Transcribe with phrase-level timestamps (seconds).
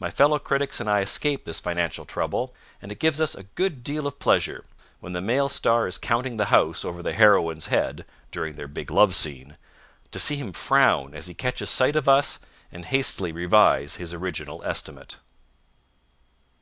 [0.00, 3.84] My fellow critics and I escape this financial trouble, and it gives us a good
[3.84, 4.64] deal of pleasure,
[5.00, 8.90] when the male star is counting the house over the heroine's head (during their big
[8.90, 9.58] love scene)
[10.10, 12.38] to see him frown as he catches sight of us
[12.72, 15.18] and hastily revise his original estimate.